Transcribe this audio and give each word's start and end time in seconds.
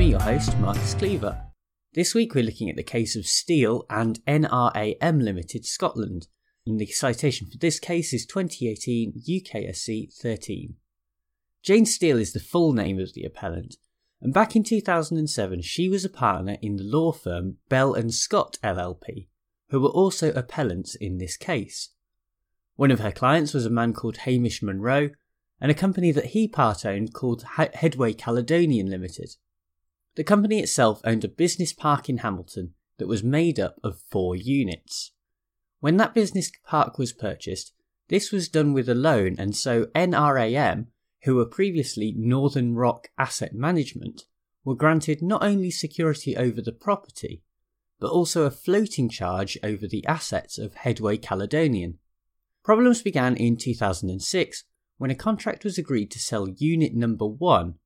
me, 0.00 0.12
your 0.12 0.20
host, 0.20 0.56
Marcus 0.60 0.94
Cleaver. 0.94 1.38
This 1.92 2.14
week 2.14 2.34
we're 2.34 2.42
looking 2.42 2.70
at 2.70 2.76
the 2.76 2.82
case 2.82 3.16
of 3.16 3.26
Steel 3.26 3.84
and 3.90 4.18
NRAM 4.24 5.22
Limited 5.22 5.66
Scotland, 5.66 6.26
and 6.66 6.80
the 6.80 6.86
citation 6.86 7.48
for 7.50 7.58
this 7.58 7.78
case 7.78 8.14
is 8.14 8.24
2018 8.24 9.20
UKSC 9.28 10.10
13. 10.14 10.76
Jane 11.62 11.84
Steel 11.84 12.16
is 12.16 12.32
the 12.32 12.40
full 12.40 12.72
name 12.72 12.98
of 12.98 13.12
the 13.12 13.24
appellant, 13.24 13.76
and 14.22 14.32
back 14.32 14.56
in 14.56 14.62
2007 14.62 15.60
she 15.60 15.86
was 15.90 16.02
a 16.02 16.08
partner 16.08 16.56
in 16.62 16.76
the 16.76 16.82
law 16.82 17.12
firm 17.12 17.58
Bell 17.68 17.92
and 17.92 18.14
Scott 18.14 18.56
LLP, 18.64 19.26
who 19.68 19.80
were 19.80 19.90
also 19.90 20.32
appellants 20.32 20.94
in 20.94 21.18
this 21.18 21.36
case. 21.36 21.90
One 22.76 22.90
of 22.90 23.00
her 23.00 23.12
clients 23.12 23.52
was 23.52 23.66
a 23.66 23.70
man 23.70 23.92
called 23.92 24.16
Hamish 24.16 24.62
Munro, 24.62 25.10
and 25.60 25.70
a 25.70 25.74
company 25.74 26.10
that 26.10 26.28
he 26.28 26.48
part 26.48 26.86
owned 26.86 27.12
called 27.12 27.44
Headway 27.74 28.14
Caledonian 28.14 28.88
Limited. 28.88 29.36
The 30.20 30.24
company 30.24 30.60
itself 30.60 31.00
owned 31.02 31.24
a 31.24 31.28
business 31.28 31.72
park 31.72 32.10
in 32.10 32.18
Hamilton 32.18 32.74
that 32.98 33.08
was 33.08 33.22
made 33.24 33.58
up 33.58 33.76
of 33.82 34.02
four 34.10 34.36
units. 34.36 35.12
When 35.78 35.96
that 35.96 36.12
business 36.12 36.52
park 36.62 36.98
was 36.98 37.14
purchased, 37.14 37.72
this 38.08 38.30
was 38.30 38.50
done 38.50 38.74
with 38.74 38.90
a 38.90 38.94
loan, 38.94 39.36
and 39.38 39.56
so 39.56 39.86
NRAM, 39.94 40.88
who 41.22 41.36
were 41.36 41.46
previously 41.46 42.12
Northern 42.14 42.74
Rock 42.74 43.08
Asset 43.16 43.54
Management, 43.54 44.26
were 44.62 44.74
granted 44.74 45.22
not 45.22 45.42
only 45.42 45.70
security 45.70 46.36
over 46.36 46.60
the 46.60 46.70
property, 46.70 47.42
but 47.98 48.10
also 48.10 48.44
a 48.44 48.50
floating 48.50 49.08
charge 49.08 49.56
over 49.62 49.86
the 49.86 50.04
assets 50.04 50.58
of 50.58 50.74
Headway 50.74 51.16
Caledonian. 51.16 51.98
Problems 52.62 53.00
began 53.00 53.36
in 53.36 53.56
2006 53.56 54.64
when 54.98 55.10
a 55.10 55.14
contract 55.14 55.64
was 55.64 55.78
agreed 55.78 56.10
to 56.10 56.18
sell 56.18 56.46
unit 56.46 56.94
number 56.94 57.24
1, 57.24 57.76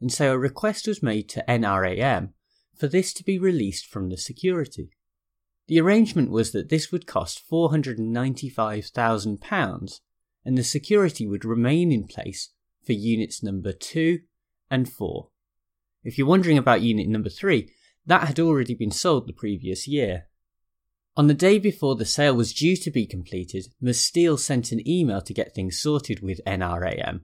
and 0.00 0.12
so 0.12 0.32
a 0.32 0.38
request 0.38 0.86
was 0.86 1.02
made 1.02 1.28
to 1.28 1.44
NRAM 1.48 2.30
for 2.76 2.86
this 2.88 3.12
to 3.14 3.24
be 3.24 3.38
released 3.38 3.86
from 3.86 4.08
the 4.08 4.16
security. 4.16 4.90
The 5.68 5.80
arrangement 5.80 6.30
was 6.30 6.50
that 6.52 6.68
this 6.68 6.90
would 6.90 7.06
cost 7.06 7.42
£495,000 7.50 10.00
and 10.44 10.58
the 10.58 10.64
security 10.64 11.26
would 11.26 11.44
remain 11.44 11.92
in 11.92 12.08
place 12.08 12.50
for 12.84 12.92
units 12.92 13.42
number 13.42 13.72
2 13.72 14.20
and 14.70 14.90
4. 14.90 15.28
If 16.02 16.16
you're 16.16 16.26
wondering 16.26 16.56
about 16.56 16.80
unit 16.82 17.08
number 17.08 17.28
3, 17.28 17.70
that 18.06 18.26
had 18.26 18.40
already 18.40 18.74
been 18.74 18.90
sold 18.90 19.28
the 19.28 19.32
previous 19.32 19.86
year. 19.86 20.26
On 21.16 21.26
the 21.26 21.34
day 21.34 21.58
before 21.58 21.96
the 21.96 22.06
sale 22.06 22.34
was 22.34 22.54
due 22.54 22.76
to 22.76 22.90
be 22.90 23.06
completed, 23.06 23.66
Ms. 23.80 24.04
Steel 24.04 24.36
sent 24.38 24.72
an 24.72 24.86
email 24.88 25.20
to 25.20 25.34
get 25.34 25.54
things 25.54 25.78
sorted 25.78 26.22
with 26.22 26.40
NRAM, 26.46 27.20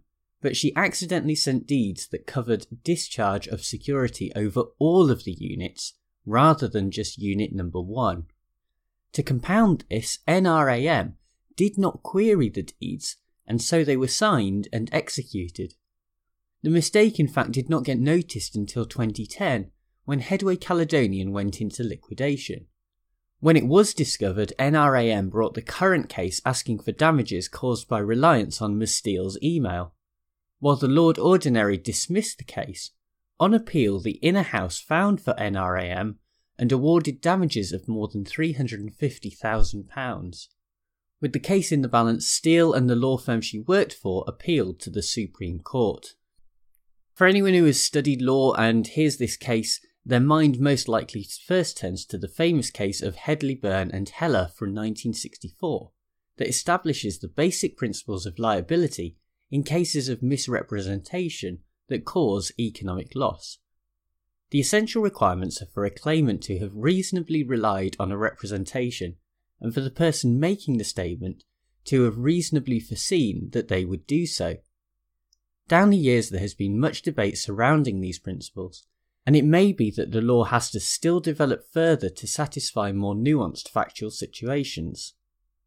but 0.46 0.56
she 0.56 0.72
accidentally 0.76 1.34
sent 1.34 1.66
deeds 1.66 2.06
that 2.06 2.24
covered 2.24 2.68
discharge 2.84 3.48
of 3.48 3.64
security 3.64 4.30
over 4.36 4.62
all 4.78 5.10
of 5.10 5.24
the 5.24 5.32
units 5.32 5.94
rather 6.24 6.68
than 6.68 6.88
just 6.92 7.18
unit 7.18 7.52
number 7.52 7.80
1. 7.80 8.26
To 9.14 9.22
compound 9.24 9.84
this, 9.90 10.20
NRAM 10.28 11.14
did 11.56 11.76
not 11.76 12.04
query 12.04 12.48
the 12.48 12.62
deeds, 12.62 13.16
and 13.44 13.60
so 13.60 13.82
they 13.82 13.96
were 13.96 14.06
signed 14.06 14.68
and 14.72 14.88
executed. 14.92 15.74
The 16.62 16.70
mistake, 16.70 17.18
in 17.18 17.26
fact, 17.26 17.50
did 17.50 17.68
not 17.68 17.82
get 17.82 17.98
noticed 17.98 18.54
until 18.54 18.86
2010, 18.86 19.72
when 20.04 20.20
Headway 20.20 20.54
Caledonian 20.54 21.32
went 21.32 21.60
into 21.60 21.82
liquidation. 21.82 22.66
When 23.40 23.56
it 23.56 23.66
was 23.66 23.92
discovered, 23.92 24.52
NRAM 24.60 25.28
brought 25.28 25.54
the 25.54 25.60
current 25.60 26.08
case 26.08 26.40
asking 26.46 26.82
for 26.82 26.92
damages 26.92 27.48
caused 27.48 27.88
by 27.88 27.98
reliance 27.98 28.62
on 28.62 28.78
Ms. 28.78 28.94
Steel's 28.94 29.36
email. 29.42 29.92
While 30.58 30.76
the 30.76 30.88
Lord 30.88 31.18
Ordinary 31.18 31.76
dismissed 31.76 32.38
the 32.38 32.44
case, 32.44 32.92
on 33.38 33.52
appeal 33.52 34.00
the 34.00 34.18
Inner 34.22 34.40
House 34.42 34.80
found 34.80 35.20
for 35.20 35.34
NRAM 35.34 36.14
and 36.58 36.72
awarded 36.72 37.20
damages 37.20 37.72
of 37.72 37.86
more 37.86 38.08
than 38.08 38.24
£350,000. 38.24 40.48
With 41.20 41.32
the 41.32 41.38
case 41.38 41.70
in 41.72 41.82
the 41.82 41.88
balance, 41.88 42.26
Steel 42.26 42.72
and 42.72 42.88
the 42.88 42.96
law 42.96 43.18
firm 43.18 43.42
she 43.42 43.60
worked 43.60 43.92
for 43.92 44.24
appealed 44.26 44.80
to 44.80 44.90
the 44.90 45.02
Supreme 45.02 45.60
Court. 45.60 46.14
For 47.12 47.26
anyone 47.26 47.52
who 47.54 47.66
has 47.66 47.80
studied 47.80 48.22
law 48.22 48.54
and 48.54 48.86
hears 48.86 49.18
this 49.18 49.36
case, 49.36 49.80
their 50.04 50.20
mind 50.20 50.60
most 50.60 50.88
likely 50.88 51.26
first 51.46 51.78
turns 51.78 52.06
to 52.06 52.16
the 52.16 52.28
famous 52.28 52.70
case 52.70 53.02
of 53.02 53.16
Hedley 53.16 53.54
Byrne 53.54 53.90
and 53.90 54.08
Heller 54.08 54.50
from 54.54 54.68
1964 54.68 55.90
that 56.36 56.48
establishes 56.48 57.18
the 57.18 57.28
basic 57.28 57.76
principles 57.76 58.24
of 58.24 58.38
liability 58.38 59.18
in 59.50 59.62
cases 59.62 60.08
of 60.08 60.22
misrepresentation 60.22 61.60
that 61.88 62.04
cause 62.04 62.52
economic 62.58 63.14
loss. 63.14 63.58
The 64.50 64.60
essential 64.60 65.02
requirements 65.02 65.60
are 65.60 65.66
for 65.66 65.84
a 65.84 65.90
claimant 65.90 66.42
to 66.44 66.58
have 66.58 66.70
reasonably 66.74 67.42
relied 67.42 67.96
on 67.98 68.12
a 68.12 68.16
representation 68.16 69.16
and 69.60 69.72
for 69.74 69.80
the 69.80 69.90
person 69.90 70.38
making 70.38 70.78
the 70.78 70.84
statement 70.84 71.44
to 71.86 72.04
have 72.04 72.18
reasonably 72.18 72.80
foreseen 72.80 73.50
that 73.52 73.68
they 73.68 73.84
would 73.84 74.06
do 74.06 74.26
so. 74.26 74.56
Down 75.68 75.90
the 75.90 75.96
years, 75.96 76.30
there 76.30 76.40
has 76.40 76.54
been 76.54 76.78
much 76.78 77.02
debate 77.02 77.38
surrounding 77.38 78.00
these 78.00 78.18
principles, 78.18 78.86
and 79.24 79.34
it 79.34 79.44
may 79.44 79.72
be 79.72 79.90
that 79.92 80.12
the 80.12 80.20
law 80.20 80.44
has 80.44 80.70
to 80.70 80.80
still 80.80 81.18
develop 81.18 81.64
further 81.72 82.08
to 82.08 82.26
satisfy 82.26 82.92
more 82.92 83.14
nuanced 83.14 83.68
factual 83.68 84.10
situations. 84.10 85.14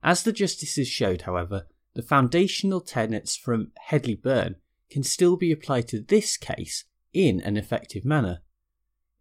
As 0.01 0.23
the 0.23 0.31
justices 0.31 0.87
showed, 0.87 1.23
however, 1.23 1.67
the 1.99 2.07
foundational 2.07 2.79
tenets 2.79 3.35
from 3.35 3.73
Hedley 3.77 4.15
Byrne 4.15 4.55
can 4.89 5.03
still 5.03 5.35
be 5.35 5.51
applied 5.51 5.89
to 5.89 5.99
this 5.99 6.37
case 6.37 6.85
in 7.11 7.41
an 7.41 7.57
effective 7.57 8.05
manner. 8.05 8.39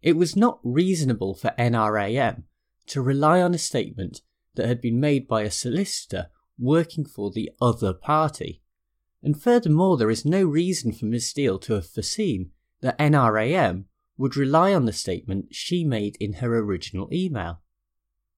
It 0.01 0.15
was 0.15 0.37
not 0.37 0.61
reasonable 0.63 1.33
for 1.33 1.51
NRAM 1.59 2.43
to 2.87 3.01
rely 3.01 3.41
on 3.41 3.53
a 3.53 3.57
statement 3.57 4.21
that 4.55 4.67
had 4.67 4.79
been 4.79 4.97
made 4.97 5.27
by 5.27 5.41
a 5.41 5.51
solicitor 5.51 6.27
working 6.57 7.03
for 7.03 7.31
the 7.31 7.51
other 7.59 7.91
party. 7.91 8.61
And 9.21 9.37
furthermore, 9.37 9.97
there 9.97 10.09
is 10.09 10.23
no 10.23 10.45
reason 10.45 10.93
for 10.93 11.03
Ms. 11.03 11.27
Steel 11.27 11.59
to 11.59 11.73
have 11.73 11.89
foreseen 11.89 12.51
that 12.79 12.97
NRAM 12.97 13.87
would 14.17 14.37
rely 14.37 14.73
on 14.73 14.85
the 14.85 14.93
statement 14.93 15.53
she 15.53 15.83
made 15.83 16.15
in 16.21 16.35
her 16.35 16.57
original 16.57 17.09
email. 17.11 17.59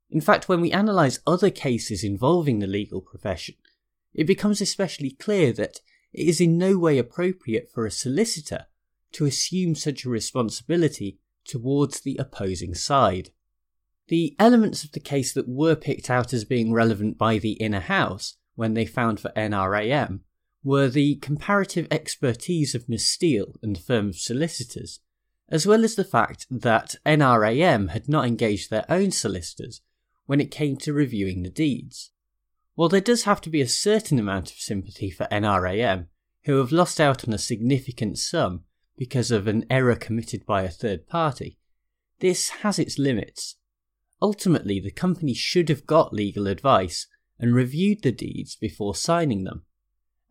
In 0.09 0.19
fact, 0.19 0.50
when 0.50 0.62
we 0.62 0.72
analyse 0.72 1.19
other 1.28 1.51
cases 1.51 2.03
involving 2.03 2.57
the 2.57 2.66
legal 2.66 3.01
profession, 3.01 3.56
it 4.13 4.25
becomes 4.25 4.61
especially 4.61 5.11
clear 5.11 5.51
that 5.53 5.79
it 6.13 6.27
is 6.27 6.41
in 6.41 6.57
no 6.57 6.77
way 6.77 6.97
appropriate 6.97 7.69
for 7.72 7.85
a 7.85 7.91
solicitor 7.91 8.66
to 9.13 9.25
assume 9.25 9.75
such 9.75 10.05
a 10.05 10.09
responsibility 10.09 11.19
towards 11.45 12.01
the 12.01 12.17
opposing 12.17 12.73
side. 12.73 13.29
The 14.07 14.35
elements 14.39 14.83
of 14.83 14.91
the 14.91 15.00
case 15.00 15.33
that 15.33 15.47
were 15.47 15.75
picked 15.75 16.09
out 16.09 16.33
as 16.33 16.44
being 16.44 16.73
relevant 16.73 17.17
by 17.17 17.38
the 17.38 17.53
inner 17.53 17.79
house 17.79 18.35
when 18.55 18.73
they 18.73 18.85
found 18.85 19.19
for 19.19 19.31
NRAM 19.35 20.21
were 20.63 20.89
the 20.89 21.16
comparative 21.16 21.88
expertise 21.89 22.75
of 22.75 22.89
Miss 22.89 23.07
Steel 23.07 23.55
and 23.63 23.75
the 23.75 23.81
firm 23.81 24.09
of 24.09 24.17
solicitors, 24.17 25.00
as 25.50 25.66
well 25.66 25.83
as 25.83 25.95
the 25.95 26.03
fact 26.03 26.45
that 26.51 26.95
NRAM 27.05 27.89
had 27.89 28.07
not 28.07 28.27
engaged 28.27 28.69
their 28.69 28.85
own 28.89 29.11
solicitors 29.11 29.81
when 30.25 30.39
it 30.39 30.51
came 30.51 30.77
to 30.77 30.94
reviewing 30.94 31.41
the 31.41 31.50
deeds. 31.50 32.11
While 32.75 32.89
there 32.89 33.01
does 33.01 33.23
have 33.23 33.41
to 33.41 33.50
be 33.50 33.62
a 33.62 33.68
certain 33.68 34.18
amount 34.18 34.51
of 34.51 34.57
sympathy 34.57 35.09
for 35.09 35.27
NRAM, 35.31 36.07
who 36.45 36.57
have 36.57 36.71
lost 36.71 37.00
out 37.00 37.27
on 37.27 37.33
a 37.33 37.38
significant 37.38 38.18
sum 38.18 38.63
because 38.97 39.31
of 39.31 39.47
an 39.47 39.65
error 39.69 39.95
committed 39.95 40.45
by 40.45 40.63
a 40.63 40.69
third 40.69 41.07
party, 41.07 41.57
this 42.19 42.50
has 42.50 42.79
its 42.79 42.97
limits. 42.97 43.57
Ultimately, 44.21 44.79
the 44.79 44.91
company 44.91 45.33
should 45.33 45.69
have 45.69 45.88
got 45.88 46.13
legal 46.13 46.47
advice 46.47 47.07
and 47.39 47.56
reviewed 47.56 48.03
the 48.03 48.12
deeds 48.12 48.56
before 48.56 48.95
signing 48.95 49.44
them, 49.44 49.63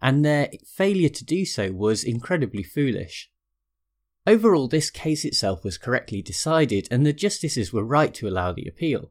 and 0.00 0.24
their 0.24 0.50
failure 0.66 1.08
to 1.08 1.24
do 1.24 1.44
so 1.44 1.72
was 1.72 2.04
incredibly 2.04 2.62
foolish. 2.62 3.30
Overall, 4.26 4.68
this 4.68 4.90
case 4.90 5.24
itself 5.24 5.64
was 5.64 5.78
correctly 5.78 6.22
decided, 6.22 6.86
and 6.90 7.04
the 7.04 7.12
justices 7.12 7.72
were 7.72 7.84
right 7.84 8.14
to 8.14 8.28
allow 8.28 8.52
the 8.52 8.66
appeal. 8.66 9.10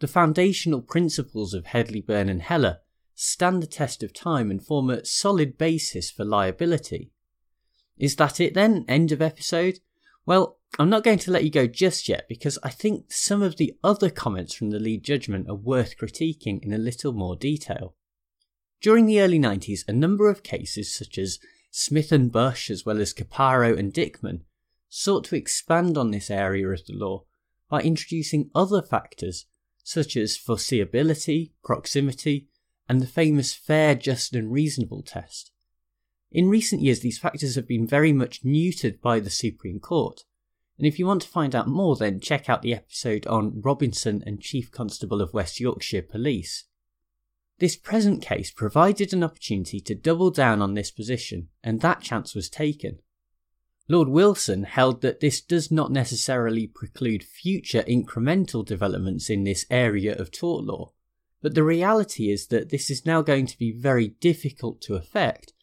The 0.00 0.08
foundational 0.08 0.80
principles 0.80 1.54
of 1.54 1.66
Hedley, 1.66 2.00
Byrne, 2.00 2.28
and 2.28 2.42
Heller 2.42 2.78
stand 3.14 3.62
the 3.62 3.66
test 3.66 4.04
of 4.04 4.12
time 4.12 4.50
and 4.50 4.64
form 4.64 4.90
a 4.90 5.04
solid 5.04 5.58
basis 5.58 6.08
for 6.10 6.24
liability. 6.24 7.10
Is 7.96 8.14
that 8.16 8.38
it 8.38 8.54
then? 8.54 8.84
End 8.86 9.10
of 9.10 9.20
episode? 9.20 9.80
Well, 10.24 10.58
I'm 10.78 10.90
not 10.90 11.02
going 11.02 11.18
to 11.18 11.30
let 11.32 11.42
you 11.42 11.50
go 11.50 11.66
just 11.66 12.08
yet 12.08 12.26
because 12.28 12.58
I 12.62 12.70
think 12.70 13.10
some 13.12 13.42
of 13.42 13.56
the 13.56 13.74
other 13.82 14.08
comments 14.08 14.54
from 14.54 14.70
the 14.70 14.78
lead 14.78 15.02
judgment 15.02 15.48
are 15.48 15.56
worth 15.56 15.96
critiquing 15.98 16.62
in 16.62 16.72
a 16.72 16.78
little 16.78 17.12
more 17.12 17.34
detail. 17.34 17.96
During 18.80 19.06
the 19.06 19.20
early 19.20 19.40
90s, 19.40 19.80
a 19.88 19.92
number 19.92 20.28
of 20.28 20.44
cases 20.44 20.94
such 20.94 21.18
as 21.18 21.40
Smith 21.72 22.12
and 22.12 22.30
Bush 22.30 22.70
as 22.70 22.86
well 22.86 23.00
as 23.00 23.12
Caparo 23.12 23.76
and 23.76 23.92
Dickman 23.92 24.42
sought 24.88 25.24
to 25.24 25.36
expand 25.36 25.98
on 25.98 26.12
this 26.12 26.30
area 26.30 26.68
of 26.68 26.86
the 26.86 26.94
law 26.94 27.24
by 27.68 27.82
introducing 27.82 28.50
other 28.54 28.80
factors 28.80 29.46
such 29.88 30.18
as 30.18 30.36
foreseeability, 30.36 31.52
proximity, 31.64 32.46
and 32.90 33.00
the 33.00 33.06
famous 33.06 33.54
fair, 33.54 33.94
just, 33.94 34.34
and 34.34 34.52
reasonable 34.52 35.00
test. 35.00 35.50
In 36.30 36.50
recent 36.50 36.82
years, 36.82 37.00
these 37.00 37.18
factors 37.18 37.54
have 37.54 37.66
been 37.66 37.86
very 37.86 38.12
much 38.12 38.44
neutered 38.44 39.00
by 39.00 39.18
the 39.18 39.30
Supreme 39.30 39.80
Court, 39.80 40.24
And 40.76 40.86
if 40.86 40.98
you 40.98 41.06
want 41.06 41.22
to 41.22 41.28
find 41.28 41.54
out 41.56 41.68
more, 41.68 41.96
then 41.96 42.20
check 42.20 42.50
out 42.50 42.60
the 42.60 42.74
episode 42.74 43.26
on 43.26 43.62
Robinson 43.62 44.22
and 44.26 44.40
Chief 44.40 44.70
Constable 44.70 45.20
of 45.20 45.32
West 45.32 45.58
Yorkshire 45.58 46.02
Police. 46.02 46.66
This 47.58 47.74
present 47.74 48.22
case 48.22 48.52
provided 48.52 49.12
an 49.12 49.24
opportunity 49.24 49.80
to 49.80 49.94
double 49.94 50.30
down 50.30 50.62
on 50.62 50.74
this 50.74 50.90
position, 50.90 51.48
and 51.64 51.80
that 51.80 52.02
chance 52.02 52.34
was 52.34 52.48
taken. 52.48 52.98
Lord 53.90 54.08
Wilson 54.08 54.64
held 54.64 55.00
that 55.00 55.20
this 55.20 55.40
does 55.40 55.70
not 55.70 55.90
necessarily 55.90 56.66
preclude 56.66 57.24
future 57.24 57.82
incremental 57.84 58.64
developments 58.64 59.30
in 59.30 59.44
this 59.44 59.64
area 59.70 60.14
of 60.14 60.30
tort 60.30 60.64
law, 60.64 60.92
but 61.40 61.54
the 61.54 61.62
reality 61.62 62.30
is 62.30 62.48
that 62.48 62.68
this 62.68 62.90
is 62.90 63.06
now 63.06 63.22
going 63.22 63.46
to 63.46 63.58
be 63.58 63.72
very 63.72 64.08
difficult 64.20 64.82
to 64.82 64.96
effect 64.96 65.54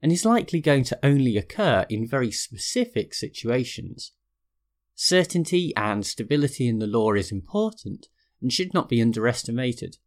and 0.00 0.10
is 0.10 0.24
likely 0.24 0.60
going 0.60 0.84
to 0.84 0.98
only 1.02 1.36
occur 1.36 1.84
in 1.90 2.06
very 2.06 2.30
specific 2.30 3.12
situations. 3.12 4.12
Certainty 4.94 5.74
and 5.76 6.06
stability 6.06 6.66
in 6.68 6.78
the 6.78 6.86
law 6.86 7.12
is 7.12 7.30
important 7.30 8.06
and 8.40 8.50
should 8.50 8.72
not 8.72 8.88
be 8.88 9.02
underestimated. 9.02 9.98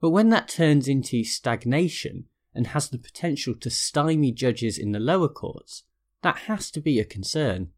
But 0.00 0.10
when 0.10 0.30
that 0.30 0.48
turns 0.48 0.88
into 0.88 1.22
stagnation 1.22 2.24
and 2.52 2.68
has 2.68 2.88
the 2.88 2.98
potential 2.98 3.54
to 3.60 3.70
stymie 3.70 4.32
judges 4.32 4.76
in 4.76 4.90
the 4.90 4.98
lower 4.98 5.28
courts, 5.28 5.84
that 6.26 6.38
has 6.48 6.72
to 6.72 6.80
be 6.80 6.98
a 6.98 7.04
concern. 7.04 7.68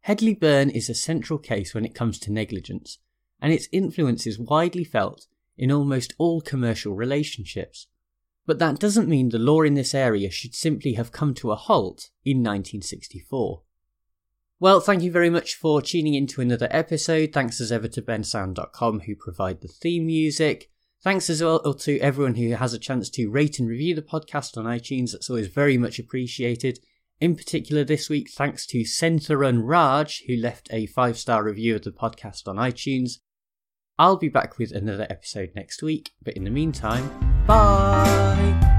Hedley 0.00 0.34
Byrne 0.34 0.68
is 0.68 0.90
a 0.90 0.94
central 0.94 1.38
case 1.38 1.74
when 1.74 1.84
it 1.84 1.94
comes 1.94 2.18
to 2.18 2.32
negligence, 2.32 2.98
and 3.40 3.52
its 3.52 3.68
influence 3.70 4.26
is 4.26 4.36
widely 4.36 4.82
felt 4.82 5.28
in 5.56 5.70
almost 5.70 6.12
all 6.18 6.40
commercial 6.40 6.96
relationships. 6.96 7.86
But 8.46 8.58
that 8.58 8.80
doesn't 8.80 9.08
mean 9.08 9.28
the 9.28 9.38
law 9.38 9.62
in 9.62 9.74
this 9.74 9.94
area 9.94 10.28
should 10.28 10.56
simply 10.56 10.94
have 10.94 11.12
come 11.12 11.34
to 11.34 11.52
a 11.52 11.54
halt 11.54 12.10
in 12.24 12.38
1964. 12.38 13.62
Well, 14.58 14.80
thank 14.80 15.04
you 15.04 15.12
very 15.12 15.30
much 15.30 15.54
for 15.54 15.80
tuning 15.80 16.14
in 16.14 16.26
to 16.28 16.40
another 16.40 16.66
episode. 16.72 17.32
Thanks 17.32 17.60
as 17.60 17.70
ever 17.70 17.86
to 17.86 18.02
bensound.com 18.02 19.00
who 19.06 19.14
provide 19.14 19.60
the 19.60 19.68
theme 19.68 20.06
music. 20.06 20.68
Thanks 21.04 21.30
as 21.30 21.44
well 21.44 21.74
to 21.74 21.98
everyone 22.00 22.34
who 22.34 22.56
has 22.56 22.74
a 22.74 22.78
chance 22.80 23.08
to 23.10 23.30
rate 23.30 23.60
and 23.60 23.68
review 23.68 23.94
the 23.94 24.02
podcast 24.02 24.56
on 24.58 24.64
iTunes. 24.64 25.12
That's 25.12 25.30
always 25.30 25.46
very 25.46 25.78
much 25.78 26.00
appreciated. 26.00 26.80
In 27.20 27.34
particular, 27.34 27.82
this 27.82 28.08
week, 28.08 28.30
thanks 28.30 28.64
to 28.66 28.82
Sentharun 28.82 29.62
Raj, 29.64 30.22
who 30.26 30.36
left 30.36 30.68
a 30.70 30.86
five 30.86 31.18
star 31.18 31.42
review 31.42 31.74
of 31.74 31.82
the 31.82 31.90
podcast 31.90 32.46
on 32.46 32.56
iTunes. 32.56 33.18
I'll 33.98 34.16
be 34.16 34.28
back 34.28 34.58
with 34.58 34.70
another 34.70 35.06
episode 35.10 35.50
next 35.56 35.82
week, 35.82 36.12
but 36.22 36.34
in 36.34 36.44
the 36.44 36.50
meantime, 36.50 37.44
bye! 37.46 38.77